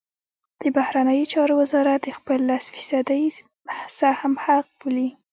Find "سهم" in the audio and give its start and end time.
3.99-4.33